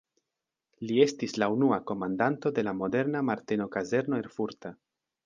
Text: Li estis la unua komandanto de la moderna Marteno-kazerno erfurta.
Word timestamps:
Li 0.91 0.95
estis 1.03 1.35
la 1.43 1.49
unua 1.57 1.79
komandanto 1.91 2.53
de 2.55 2.63
la 2.69 2.73
moderna 2.79 3.21
Marteno-kazerno 3.29 4.23
erfurta. 4.23 4.73